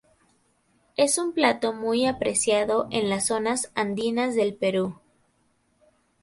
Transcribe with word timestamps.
Es 0.97 1.19
un 1.19 1.31
plato 1.31 1.73
muy 1.73 2.07
apreciado 2.07 2.87
en 2.89 3.07
las 3.07 3.27
zonas 3.27 3.71
andinas 3.75 4.33
del 4.33 4.55
Perú. 4.55 4.95